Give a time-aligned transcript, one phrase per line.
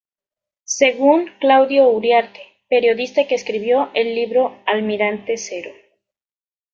[0.79, 5.69] Según Claudio Uriarte –periodista que escribió el libro "Almirante Cero.